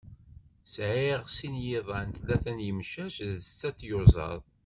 [0.73, 4.41] Sεiɣ sin yiḍan, tlata n yimcac d setta tyuzaḍ.